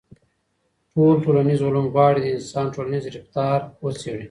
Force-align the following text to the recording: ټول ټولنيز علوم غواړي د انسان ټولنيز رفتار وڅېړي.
ټول 0.93 1.15
ټولنيز 1.25 1.59
علوم 1.67 1.85
غواړي 1.93 2.19
د 2.21 2.27
انسان 2.35 2.65
ټولنيز 2.75 3.03
رفتار 3.15 3.59
وڅېړي. 3.83 4.19